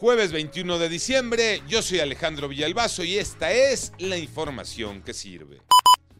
Jueves 0.00 0.30
21 0.30 0.78
de 0.78 0.88
diciembre, 0.88 1.60
yo 1.66 1.82
soy 1.82 1.98
Alejandro 1.98 2.46
Villalbazo 2.46 3.02
y 3.02 3.18
esta 3.18 3.50
es 3.50 3.92
la 3.98 4.16
información 4.16 5.02
que 5.02 5.12
sirve. 5.12 5.60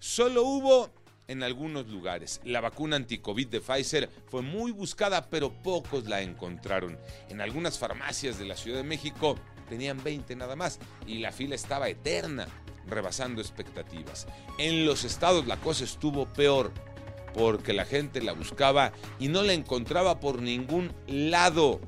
Solo 0.00 0.42
hubo 0.42 0.90
en 1.28 1.44
algunos 1.44 1.86
lugares. 1.86 2.40
La 2.42 2.60
vacuna 2.60 2.96
anticovid 2.96 3.46
de 3.46 3.60
Pfizer 3.60 4.10
fue 4.26 4.42
muy 4.42 4.72
buscada, 4.72 5.30
pero 5.30 5.52
pocos 5.52 6.08
la 6.08 6.20
encontraron. 6.20 6.98
En 7.28 7.40
algunas 7.40 7.78
farmacias 7.78 8.40
de 8.40 8.46
la 8.46 8.56
Ciudad 8.56 8.78
de 8.78 8.82
México 8.82 9.36
tenían 9.68 10.02
20 10.02 10.34
nada 10.34 10.56
más 10.56 10.80
y 11.06 11.18
la 11.18 11.30
fila 11.30 11.54
estaba 11.54 11.88
eterna, 11.88 12.48
rebasando 12.88 13.40
expectativas. 13.40 14.26
En 14.58 14.84
los 14.84 15.04
estados 15.04 15.46
la 15.46 15.58
cosa 15.58 15.84
estuvo 15.84 16.26
peor 16.32 16.72
porque 17.34 17.72
la 17.72 17.84
gente 17.84 18.20
la 18.20 18.32
buscaba 18.32 18.90
y 19.20 19.28
no 19.28 19.44
la 19.44 19.52
encontraba 19.52 20.18
por 20.18 20.42
ningún 20.42 20.92
lado. 21.06 21.80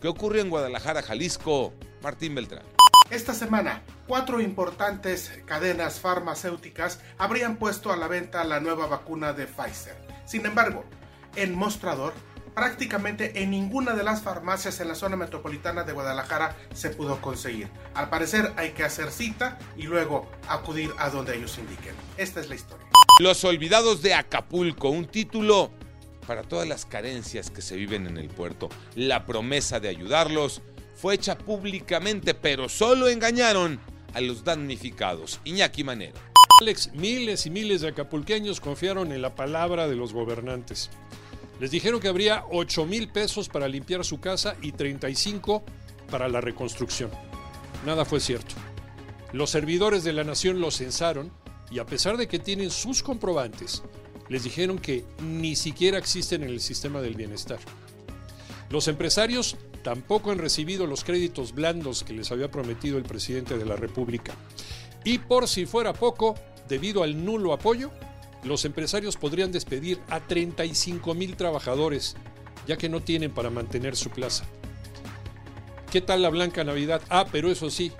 ¿Qué 0.00 0.08
ocurrió 0.08 0.40
en 0.40 0.48
Guadalajara, 0.48 1.02
Jalisco? 1.02 1.74
Martín 2.02 2.34
Beltrán. 2.34 2.64
Esta 3.10 3.34
semana, 3.34 3.82
cuatro 4.06 4.40
importantes 4.40 5.30
cadenas 5.44 6.00
farmacéuticas 6.00 7.00
habrían 7.18 7.56
puesto 7.56 7.92
a 7.92 7.98
la 7.98 8.08
venta 8.08 8.42
la 8.44 8.60
nueva 8.60 8.86
vacuna 8.86 9.34
de 9.34 9.46
Pfizer. 9.46 9.96
Sin 10.24 10.46
embargo, 10.46 10.84
en 11.36 11.54
mostrador, 11.54 12.14
prácticamente 12.54 13.42
en 13.42 13.50
ninguna 13.50 13.94
de 13.94 14.02
las 14.02 14.22
farmacias 14.22 14.80
en 14.80 14.88
la 14.88 14.94
zona 14.94 15.16
metropolitana 15.16 15.84
de 15.84 15.92
Guadalajara 15.92 16.56
se 16.72 16.88
pudo 16.88 17.20
conseguir. 17.20 17.68
Al 17.92 18.08
parecer 18.08 18.54
hay 18.56 18.70
que 18.70 18.84
hacer 18.84 19.10
cita 19.10 19.58
y 19.76 19.82
luego 19.82 20.30
acudir 20.48 20.90
a 20.96 21.10
donde 21.10 21.36
ellos 21.36 21.58
indiquen. 21.58 21.94
Esta 22.16 22.40
es 22.40 22.48
la 22.48 22.54
historia. 22.54 22.86
Los 23.18 23.44
olvidados 23.44 24.00
de 24.00 24.14
Acapulco, 24.14 24.88
un 24.88 25.04
título 25.04 25.72
para 26.26 26.42
todas 26.42 26.68
las 26.68 26.84
carencias 26.84 27.50
que 27.50 27.62
se 27.62 27.76
viven 27.76 28.06
en 28.06 28.16
el 28.16 28.28
puerto. 28.28 28.68
La 28.94 29.26
promesa 29.26 29.80
de 29.80 29.88
ayudarlos 29.88 30.62
fue 30.94 31.14
hecha 31.14 31.38
públicamente, 31.38 32.34
pero 32.34 32.68
solo 32.68 33.08
engañaron 33.08 33.80
a 34.14 34.20
los 34.20 34.44
damnificados. 34.44 35.40
Iñaki 35.44 35.84
Manero. 35.84 36.18
Alex, 36.60 36.92
miles 36.92 37.46
y 37.46 37.50
miles 37.50 37.80
de 37.80 37.88
acapulqueños 37.88 38.60
confiaron 38.60 39.12
en 39.12 39.22
la 39.22 39.34
palabra 39.34 39.88
de 39.88 39.96
los 39.96 40.12
gobernantes. 40.12 40.90
Les 41.58 41.70
dijeron 41.70 42.00
que 42.00 42.08
habría 42.08 42.44
8 42.50 42.86
mil 42.86 43.08
pesos 43.08 43.48
para 43.48 43.68
limpiar 43.68 44.04
su 44.04 44.20
casa 44.20 44.56
y 44.60 44.72
35 44.72 45.62
para 46.10 46.28
la 46.28 46.40
reconstrucción. 46.40 47.10
Nada 47.86 48.04
fue 48.04 48.20
cierto. 48.20 48.54
Los 49.32 49.50
servidores 49.50 50.04
de 50.04 50.12
la 50.12 50.24
nación 50.24 50.60
los 50.60 50.78
censaron 50.78 51.32
y 51.70 51.78
a 51.78 51.86
pesar 51.86 52.16
de 52.16 52.28
que 52.28 52.38
tienen 52.38 52.70
sus 52.70 53.02
comprobantes, 53.02 53.82
les 54.30 54.44
dijeron 54.44 54.78
que 54.78 55.04
ni 55.22 55.56
siquiera 55.56 55.98
existen 55.98 56.44
en 56.44 56.50
el 56.50 56.60
sistema 56.60 57.02
del 57.02 57.16
bienestar. 57.16 57.58
Los 58.70 58.86
empresarios 58.86 59.56
tampoco 59.82 60.30
han 60.30 60.38
recibido 60.38 60.86
los 60.86 61.02
créditos 61.02 61.52
blandos 61.52 62.04
que 62.04 62.12
les 62.12 62.30
había 62.30 62.50
prometido 62.50 62.96
el 62.96 63.02
presidente 63.02 63.58
de 63.58 63.66
la 63.66 63.74
República. 63.74 64.32
Y 65.04 65.18
por 65.18 65.48
si 65.48 65.66
fuera 65.66 65.92
poco, 65.92 66.36
debido 66.68 67.02
al 67.02 67.24
nulo 67.24 67.52
apoyo, 67.52 67.90
los 68.44 68.64
empresarios 68.64 69.16
podrían 69.16 69.50
despedir 69.50 70.00
a 70.08 70.20
35 70.20 71.12
mil 71.14 71.36
trabajadores, 71.36 72.16
ya 72.68 72.78
que 72.78 72.88
no 72.88 73.00
tienen 73.00 73.32
para 73.32 73.50
mantener 73.50 73.96
su 73.96 74.10
plaza. 74.10 74.44
¿Qué 75.90 76.00
tal 76.00 76.22
la 76.22 76.30
Blanca 76.30 76.62
Navidad? 76.62 77.02
Ah, 77.08 77.26
pero 77.32 77.50
eso 77.50 77.68
sí, 77.68 77.90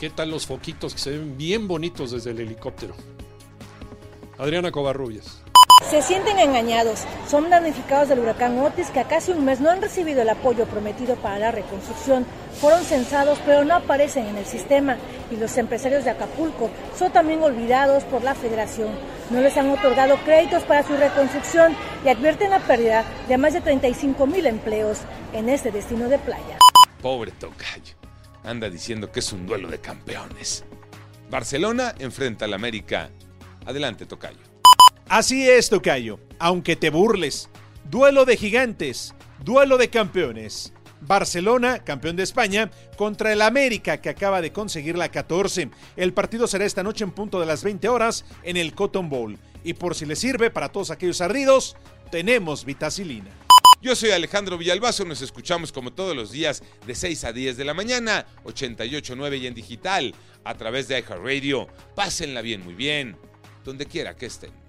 ¿qué 0.00 0.08
tal 0.08 0.30
los 0.30 0.46
foquitos 0.46 0.94
que 0.94 1.00
se 1.00 1.10
ven 1.10 1.36
bien 1.36 1.68
bonitos 1.68 2.12
desde 2.12 2.30
el 2.30 2.40
helicóptero? 2.40 2.94
Adriana 4.38 4.72
Covarrubias. 4.72 5.42
Se 5.90 6.02
sienten 6.02 6.38
engañados. 6.38 7.04
Son 7.26 7.48
damnificados 7.48 8.10
del 8.10 8.18
huracán 8.18 8.58
Otis 8.58 8.90
que 8.90 9.00
a 9.00 9.08
casi 9.08 9.32
un 9.32 9.44
mes 9.44 9.60
no 9.60 9.70
han 9.70 9.80
recibido 9.80 10.20
el 10.20 10.28
apoyo 10.28 10.66
prometido 10.66 11.16
para 11.16 11.38
la 11.38 11.50
reconstrucción. 11.50 12.26
Fueron 12.60 12.84
censados 12.84 13.38
pero 13.46 13.64
no 13.64 13.74
aparecen 13.74 14.26
en 14.26 14.36
el 14.36 14.44
sistema 14.44 14.98
y 15.30 15.36
los 15.36 15.56
empresarios 15.56 16.04
de 16.04 16.10
Acapulco 16.10 16.70
son 16.98 17.10
también 17.10 17.42
olvidados 17.42 18.04
por 18.04 18.22
la 18.22 18.34
federación. 18.34 18.90
No 19.30 19.40
les 19.40 19.56
han 19.56 19.70
otorgado 19.70 20.16
créditos 20.24 20.62
para 20.64 20.82
su 20.82 20.94
reconstrucción 20.94 21.74
y 22.04 22.08
advierten 22.10 22.50
la 22.50 22.60
pérdida 22.60 23.04
de 23.26 23.38
más 23.38 23.54
de 23.54 23.62
35 23.62 24.26
mil 24.26 24.44
empleos 24.46 24.98
en 25.32 25.48
este 25.48 25.70
destino 25.70 26.08
de 26.08 26.18
playa. 26.18 26.58
Pobre 27.00 27.32
Tocayo. 27.32 27.94
Anda 28.44 28.68
diciendo 28.68 29.10
que 29.10 29.20
es 29.20 29.32
un 29.32 29.46
duelo 29.46 29.68
de 29.68 29.78
campeones. 29.78 30.64
Barcelona 31.30 31.94
enfrenta 31.98 32.44
al 32.44 32.54
América. 32.54 33.10
Adelante, 33.66 34.06
Tocayo. 34.06 34.57
Así 35.08 35.48
es, 35.48 35.70
Tocayo, 35.70 36.20
aunque 36.38 36.76
te 36.76 36.90
burles. 36.90 37.48
Duelo 37.84 38.26
de 38.26 38.36
gigantes, 38.36 39.14
duelo 39.42 39.78
de 39.78 39.88
campeones. 39.88 40.74
Barcelona, 41.00 41.82
campeón 41.82 42.16
de 42.16 42.24
España, 42.24 42.70
contra 42.98 43.32
el 43.32 43.40
América, 43.40 44.02
que 44.02 44.10
acaba 44.10 44.42
de 44.42 44.52
conseguir 44.52 44.98
la 44.98 45.10
14. 45.10 45.70
El 45.96 46.12
partido 46.12 46.46
será 46.46 46.66
esta 46.66 46.82
noche 46.82 47.04
en 47.04 47.12
punto 47.12 47.40
de 47.40 47.46
las 47.46 47.64
20 47.64 47.88
horas 47.88 48.26
en 48.42 48.58
el 48.58 48.74
Cotton 48.74 49.08
Bowl. 49.08 49.38
Y 49.64 49.72
por 49.72 49.94
si 49.94 50.04
les 50.04 50.18
sirve 50.18 50.50
para 50.50 50.68
todos 50.68 50.90
aquellos 50.90 51.22
ardidos, 51.22 51.76
tenemos 52.10 52.66
vitacilina. 52.66 53.30
Yo 53.80 53.96
soy 53.96 54.10
Alejandro 54.10 54.58
Villalbazo, 54.58 55.06
nos 55.06 55.22
escuchamos 55.22 55.72
como 55.72 55.94
todos 55.94 56.14
los 56.14 56.32
días 56.32 56.62
de 56.86 56.94
6 56.94 57.24
a 57.24 57.32
10 57.32 57.56
de 57.56 57.64
la 57.64 57.72
mañana, 57.72 58.26
88.9 58.44 59.40
y 59.40 59.46
en 59.46 59.54
digital, 59.54 60.14
a 60.44 60.54
través 60.54 60.86
de 60.86 60.98
iHeartRadio. 60.98 61.66
Pásenla 61.94 62.42
bien, 62.42 62.62
muy 62.62 62.74
bien, 62.74 63.16
donde 63.64 63.86
quiera 63.86 64.14
que 64.14 64.26
estén. 64.26 64.68